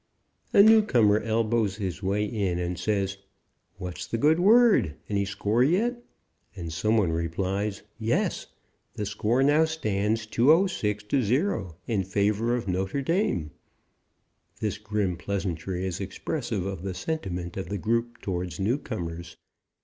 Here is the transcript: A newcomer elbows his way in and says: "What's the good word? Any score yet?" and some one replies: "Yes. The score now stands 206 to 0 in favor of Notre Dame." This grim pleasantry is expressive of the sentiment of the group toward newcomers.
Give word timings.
A 0.51 0.63
newcomer 0.63 1.19
elbows 1.19 1.75
his 1.75 2.01
way 2.01 2.25
in 2.25 2.57
and 2.57 2.79
says: 2.79 3.17
"What's 3.77 4.07
the 4.07 4.17
good 4.17 4.39
word? 4.39 4.95
Any 5.07 5.25
score 5.25 5.63
yet?" 5.63 6.03
and 6.55 6.73
some 6.73 6.97
one 6.97 7.11
replies: 7.11 7.83
"Yes. 7.99 8.47
The 8.95 9.05
score 9.05 9.43
now 9.43 9.65
stands 9.65 10.25
206 10.25 11.03
to 11.03 11.21
0 11.21 11.77
in 11.85 12.03
favor 12.03 12.55
of 12.55 12.67
Notre 12.67 13.03
Dame." 13.03 13.51
This 14.59 14.79
grim 14.79 15.17
pleasantry 15.17 15.85
is 15.85 16.01
expressive 16.01 16.65
of 16.65 16.81
the 16.81 16.95
sentiment 16.95 17.55
of 17.55 17.69
the 17.69 17.77
group 17.77 18.21
toward 18.23 18.59
newcomers. 18.59 19.37